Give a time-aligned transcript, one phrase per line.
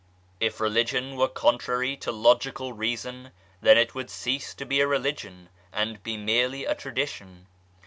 [0.39, 3.29] If Religion were contrary to logical Reason
[3.61, 7.45] then it would cease to be a Religion and be merely a tradition.